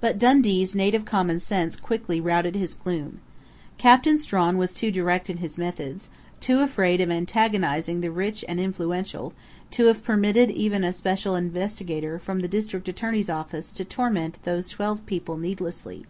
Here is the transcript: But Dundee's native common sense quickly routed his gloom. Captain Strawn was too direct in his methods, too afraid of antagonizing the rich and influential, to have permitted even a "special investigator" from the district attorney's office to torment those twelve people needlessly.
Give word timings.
But 0.00 0.18
Dundee's 0.18 0.74
native 0.74 1.04
common 1.04 1.38
sense 1.38 1.76
quickly 1.76 2.18
routed 2.18 2.56
his 2.56 2.72
gloom. 2.72 3.20
Captain 3.76 4.16
Strawn 4.16 4.56
was 4.56 4.72
too 4.72 4.90
direct 4.90 5.28
in 5.28 5.36
his 5.36 5.58
methods, 5.58 6.08
too 6.40 6.60
afraid 6.60 7.02
of 7.02 7.10
antagonizing 7.10 8.00
the 8.00 8.10
rich 8.10 8.42
and 8.48 8.58
influential, 8.58 9.34
to 9.72 9.84
have 9.88 10.02
permitted 10.02 10.50
even 10.52 10.82
a 10.82 10.94
"special 10.94 11.36
investigator" 11.36 12.18
from 12.18 12.40
the 12.40 12.48
district 12.48 12.88
attorney's 12.88 13.28
office 13.28 13.70
to 13.72 13.84
torment 13.84 14.42
those 14.44 14.66
twelve 14.70 15.04
people 15.04 15.36
needlessly. 15.36 16.06